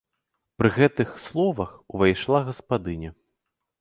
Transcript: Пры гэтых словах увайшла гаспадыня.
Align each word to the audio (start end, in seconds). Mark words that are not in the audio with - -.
Пры 0.61 0.71
гэтых 0.77 1.11
словах 1.27 1.75
увайшла 1.99 2.39
гаспадыня. 2.51 3.11